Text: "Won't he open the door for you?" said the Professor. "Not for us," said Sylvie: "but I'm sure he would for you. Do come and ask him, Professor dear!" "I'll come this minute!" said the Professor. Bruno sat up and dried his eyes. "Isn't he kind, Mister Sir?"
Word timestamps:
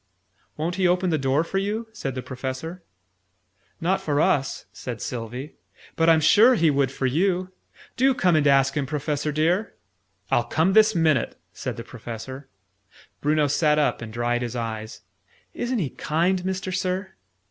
"Won't 0.57 0.77
he 0.77 0.87
open 0.87 1.11
the 1.11 1.19
door 1.19 1.43
for 1.43 1.59
you?" 1.59 1.87
said 1.93 2.15
the 2.15 2.23
Professor. 2.23 2.81
"Not 3.79 4.01
for 4.01 4.19
us," 4.19 4.65
said 4.73 4.99
Sylvie: 4.99 5.57
"but 5.95 6.09
I'm 6.09 6.21
sure 6.21 6.55
he 6.55 6.71
would 6.71 6.91
for 6.91 7.05
you. 7.05 7.51
Do 7.97 8.15
come 8.15 8.35
and 8.35 8.47
ask 8.47 8.75
him, 8.75 8.87
Professor 8.87 9.31
dear!" 9.31 9.75
"I'll 10.31 10.45
come 10.45 10.73
this 10.73 10.95
minute!" 10.95 11.37
said 11.53 11.77
the 11.77 11.83
Professor. 11.83 12.49
Bruno 13.21 13.45
sat 13.45 13.77
up 13.77 14.01
and 14.01 14.11
dried 14.11 14.41
his 14.41 14.55
eyes. 14.55 15.01
"Isn't 15.53 15.77
he 15.77 15.91
kind, 15.91 16.43
Mister 16.43 16.71
Sir?" 16.71 17.11